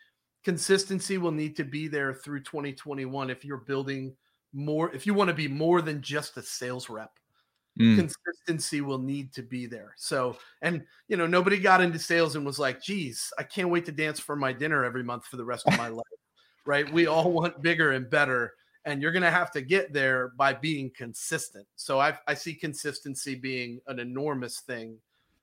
[0.44, 4.14] consistency will need to be there through 2021 if you're building
[4.52, 7.10] more, if you want to be more than just a sales rep.
[7.78, 7.96] Mm.
[7.96, 9.94] Consistency will need to be there.
[9.96, 13.86] So, and you know, nobody got into sales and was like, geez, I can't wait
[13.86, 16.04] to dance for my dinner every month for the rest of my life.
[16.66, 16.90] Right.
[16.92, 18.52] We all want bigger and better.
[18.84, 21.66] And you're going to have to get there by being consistent.
[21.76, 24.96] So I, I see consistency being an enormous thing,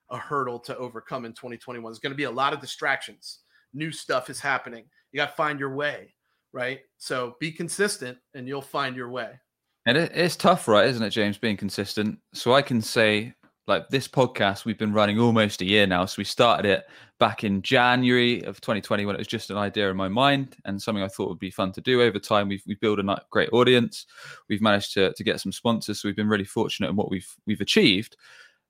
[0.10, 1.92] a hurdle to overcome in 2021.
[1.92, 3.40] There's going to be a lot of distractions.
[3.74, 4.86] New stuff is happening.
[5.12, 6.14] You got to find your way.
[6.52, 6.82] Right.
[6.98, 9.40] So be consistent and you'll find your way.
[9.88, 10.86] And it, it's tough, right?
[10.86, 12.20] Isn't it, James, being consistent?
[12.34, 13.34] So I can say,
[13.68, 16.04] like this podcast, we've been running almost a year now.
[16.04, 16.84] So we started it
[17.20, 20.82] back in January of 2020 when it was just an idea in my mind and
[20.82, 22.50] something I thought would be fun to do over time.
[22.50, 24.06] We've we've built a great audience.
[24.50, 27.34] We've managed to to get some sponsors, so we've been really fortunate in what we've
[27.46, 28.18] we've achieved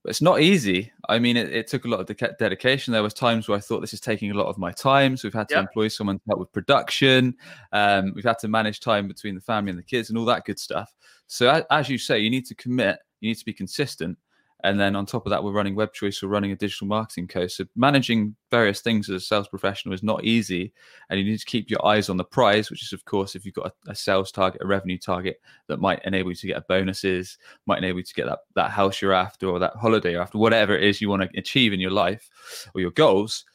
[0.04, 0.92] but it's not easy.
[1.10, 2.94] I mean, it, it, took a lot of de- dedication.
[2.94, 5.18] There was times where I thought this is taking a lot of my time.
[5.18, 5.64] So we've had to yep.
[5.64, 7.36] employ someone to help with production.
[7.74, 10.46] Um, we've had to manage time between the family and the kids and all that
[10.46, 10.94] good stuff.
[11.28, 13.00] So as you say, you need to commit.
[13.20, 14.18] You need to be consistent.
[14.64, 17.28] And then on top of that, we're running Web Choice, we're running a digital marketing
[17.28, 17.54] coach.
[17.54, 20.74] So managing various things as a sales professional is not easy.
[21.10, 23.46] And you need to keep your eyes on the prize, which is, of course, if
[23.46, 26.68] you've got a, a sales target, a revenue target that might enable you to get
[26.68, 30.22] bonuses, might enable you to get that, that house you're after or that holiday you're
[30.24, 32.28] after, whatever it is you want to achieve in your life
[32.74, 33.46] or your goals.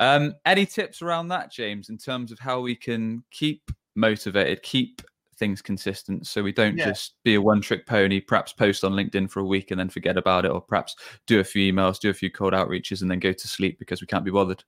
[0.00, 5.02] Um, any tips around that, James, in terms of how we can keep motivated, keep
[5.42, 6.24] things consistent.
[6.28, 6.84] So we don't yeah.
[6.84, 9.88] just be a one trick pony perhaps post on linkedin for a week and then
[9.88, 10.94] forget about it or perhaps
[11.26, 14.00] do a few emails do a few cold outreaches and then go to sleep because
[14.00, 14.62] we can't be bothered.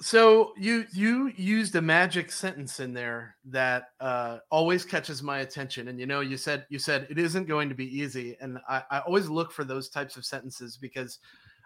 [0.00, 5.88] So you you used a magic sentence in there that uh, always catches my attention.
[5.88, 8.36] And you know you said you said it isn't going to be easy.
[8.40, 11.18] And I, I always look for those types of sentences because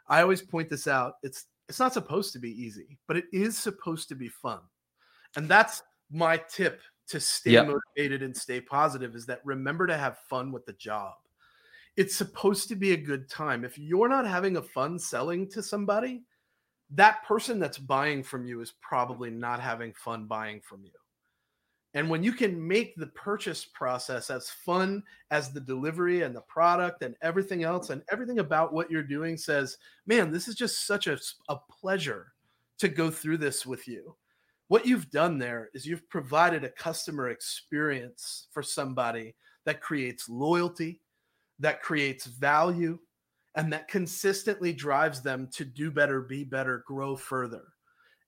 [0.09, 1.17] i always point this out.
[1.23, 4.61] It's it's not supposed to be easy but it is supposed to be fun.
[5.37, 7.67] And that's my tip to stay yep.
[7.67, 11.15] motivated and stay positive is that remember to have fun with the job.
[11.97, 13.65] It's supposed to be a good time.
[13.65, 16.23] If you're not having a fun selling to somebody,
[16.91, 20.93] that person that's buying from you is probably not having fun buying from you.
[21.95, 26.43] And when you can make the purchase process as fun as the delivery and the
[26.43, 30.87] product and everything else, and everything about what you're doing says, man, this is just
[30.87, 31.19] such a,
[31.49, 32.33] a pleasure
[32.79, 34.15] to go through this with you
[34.71, 41.01] what you've done there is you've provided a customer experience for somebody that creates loyalty,
[41.59, 42.97] that creates value,
[43.57, 47.65] and that consistently drives them to do better, be better, grow further.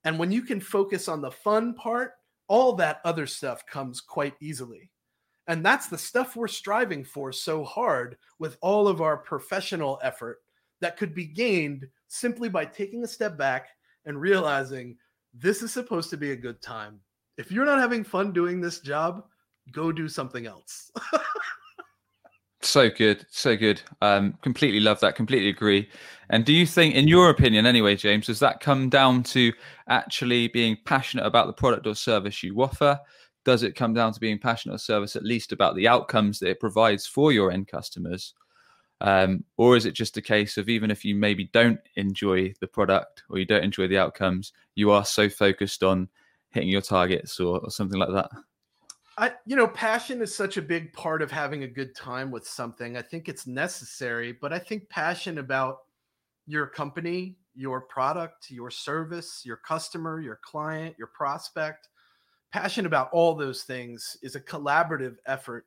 [0.02, 2.14] And when you can focus on the fun part,
[2.48, 4.90] all that other stuff comes quite easily.
[5.46, 10.38] And that's the stuff we're striving for so hard with all of our professional effort
[10.80, 13.68] that could be gained simply by taking a step back
[14.06, 14.96] and realizing
[15.34, 17.00] this is supposed to be a good time.
[17.38, 19.24] If you're not having fun doing this job,
[19.72, 20.90] go do something else.
[22.62, 23.80] so good, so good.
[24.00, 25.16] Um, completely love that.
[25.16, 25.88] Completely agree.
[26.30, 29.52] And do you think, in your opinion, anyway, James, does that come down to
[29.88, 33.00] actually being passionate about the product or service you offer?
[33.44, 36.50] does it come down to being passionate or service at least about the outcomes that
[36.50, 38.34] it provides for your end customers?
[39.02, 42.68] Um, or is it just a case of even if you maybe don't enjoy the
[42.68, 46.08] product or you don't enjoy the outcomes, you are so focused on
[46.50, 48.30] hitting your targets or, or something like that?
[49.18, 52.46] I, you know, passion is such a big part of having a good time with
[52.46, 52.96] something.
[52.96, 55.78] I think it's necessary, but I think passion about
[56.46, 61.88] your company, your product, your service, your customer, your client, your prospect,
[62.52, 65.66] passion about all those things is a collaborative effort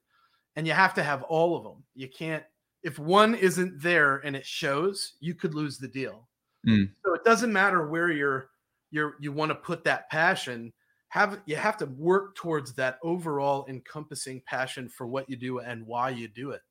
[0.56, 1.84] and you have to have all of them.
[1.96, 2.44] You can't
[2.86, 6.30] if one isn't there and it shows, you could lose the deal.
[6.68, 6.92] Mm.
[7.04, 8.52] So it doesn't matter where you're
[8.92, 10.72] you're you want to put that passion.
[11.10, 15.86] Have you have to work towards that overall encompassing passion for what you do and
[15.86, 16.62] why you do it.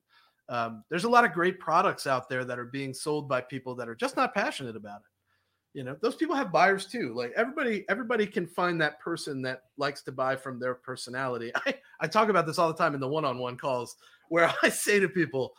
[0.49, 3.75] Um, there's a lot of great products out there that are being sold by people
[3.75, 5.79] that are just not passionate about it.
[5.79, 7.13] You know, those people have buyers too.
[7.13, 11.51] Like everybody, everybody can find that person that likes to buy from their personality.
[11.67, 13.97] I, I talk about this all the time in the one-on-one calls
[14.29, 15.55] where I say to people,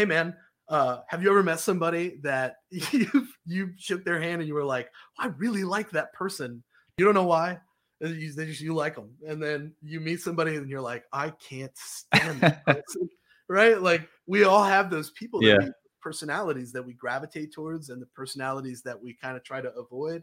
[0.00, 0.34] hey man,
[0.70, 4.64] uh, have you ever met somebody that you you shook their hand and you were
[4.64, 4.88] like,
[5.18, 6.62] oh, I really like that person.
[6.96, 7.60] You don't know why.
[8.00, 11.34] You, they just you like them, and then you meet somebody and you're like, I
[11.46, 13.10] can't stand that person.
[13.46, 13.82] right?
[13.82, 15.58] Like we all have those people, yeah.
[15.58, 15.70] We,
[16.00, 20.22] personalities that we gravitate towards, and the personalities that we kind of try to avoid.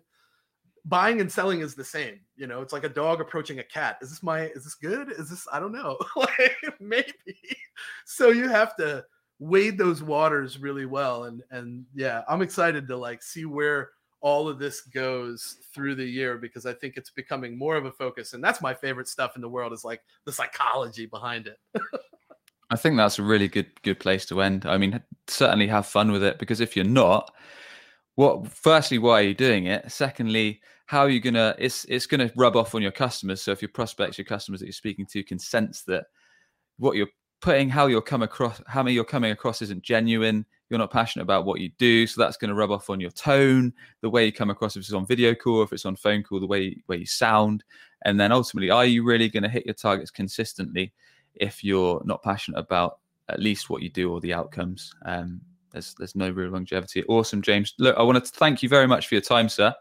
[0.85, 2.21] Buying and selling is the same.
[2.35, 3.99] You know, it's like a dog approaching a cat.
[4.01, 4.47] Is this my?
[4.47, 5.11] Is this good?
[5.11, 5.45] Is this?
[5.53, 5.99] I don't know.
[6.15, 7.37] like maybe.
[8.05, 9.05] So you have to
[9.39, 14.49] wade those waters really well and and yeah i'm excited to like see where all
[14.49, 18.33] of this goes through the year because i think it's becoming more of a focus
[18.33, 21.57] and that's my favorite stuff in the world is like the psychology behind it.
[22.69, 24.65] I think that's a really good good place to end.
[24.65, 27.33] I mean certainly have fun with it because if you're not
[28.15, 29.89] what firstly why are you doing it?
[29.91, 33.61] Secondly how are you gonna it's it's gonna rub off on your customers so if
[33.61, 36.05] your prospects your customers that you're speaking to can sense that
[36.77, 37.07] what you're
[37.41, 40.45] putting how you're come across how you're coming across isn't genuine.
[40.69, 42.07] You're not passionate about what you do.
[42.07, 44.81] So that's going to rub off on your tone the way you come across if
[44.81, 47.63] it's on video call if it's on phone call the way where you sound.
[48.05, 50.93] And then ultimately are you really going to hit your targets consistently
[51.35, 54.93] if you're not passionate about at least what you do or the outcomes?
[55.05, 57.03] Um, there's there's no real longevity.
[57.05, 57.73] Awesome james.
[57.77, 59.73] Look i want to thank you very much for your time sir.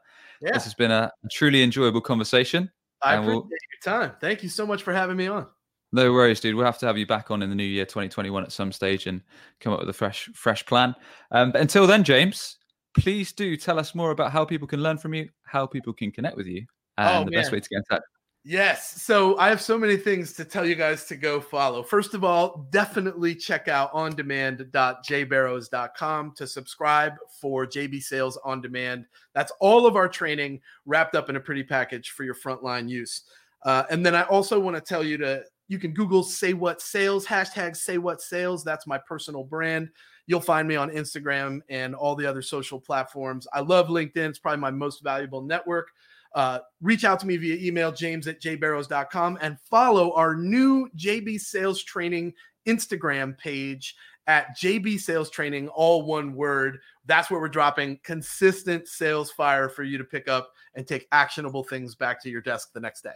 [0.43, 0.53] Yeah.
[0.53, 2.71] this has been a, a truly enjoyable conversation.
[3.03, 3.49] I appreciate we'll...
[3.49, 4.13] your time.
[4.21, 5.47] Thank you so much for having me on
[5.93, 6.55] no worries, dude.
[6.55, 9.07] We'll have to have you back on in the new year, 2021, at some stage,
[9.07, 9.23] and
[9.61, 10.95] come up with a fresh, fresh plan.
[11.31, 12.59] Um, but until then, James,
[12.95, 16.11] please do tell us more about how people can learn from you, how people can
[16.11, 16.67] connect with you,
[16.99, 17.41] and oh, the man.
[17.41, 18.03] best way to get in touch.
[18.49, 19.03] Yes.
[19.03, 21.83] So I have so many things to tell you guys to go follow.
[21.83, 29.07] First of all, definitely check out ondemand.jbarrows.com to subscribe for JB Sales On Demand.
[29.35, 33.23] That's all of our training wrapped up in a pretty package for your frontline use.
[33.65, 36.81] Uh, and then I also want to tell you to you can Google say what
[36.81, 38.65] sales, hashtag say what sales.
[38.65, 39.91] That's my personal brand.
[40.27, 43.47] You'll find me on Instagram and all the other social platforms.
[43.53, 45.89] I love LinkedIn, it's probably my most valuable network.
[46.35, 51.41] Uh, reach out to me via email, james at jbarrows.com, and follow our new JB
[51.41, 52.35] Sales Training
[52.67, 53.97] Instagram page
[54.27, 56.79] at JB Sales Training, all one word.
[57.07, 61.63] That's where we're dropping consistent sales fire for you to pick up and take actionable
[61.63, 63.15] things back to your desk the next day.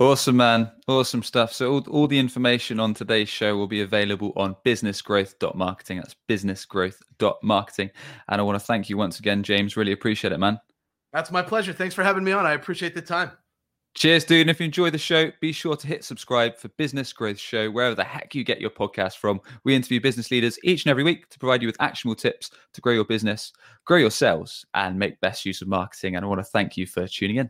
[0.00, 0.70] Awesome, man.
[0.86, 1.52] Awesome stuff.
[1.52, 5.96] So, all, all the information on today's show will be available on businessgrowth.marketing.
[5.96, 7.90] That's businessgrowth.marketing.
[8.28, 9.76] And I want to thank you once again, James.
[9.76, 10.60] Really appreciate it, man.
[11.12, 11.72] That's my pleasure.
[11.72, 12.46] Thanks for having me on.
[12.46, 13.32] I appreciate the time.
[13.94, 14.42] Cheers, dude.
[14.42, 17.68] And if you enjoy the show, be sure to hit subscribe for Business Growth Show,
[17.68, 19.40] wherever the heck you get your podcast from.
[19.64, 22.80] We interview business leaders each and every week to provide you with actionable tips to
[22.80, 23.52] grow your business,
[23.84, 26.14] grow your sales, and make best use of marketing.
[26.14, 27.46] And I want to thank you for tuning in.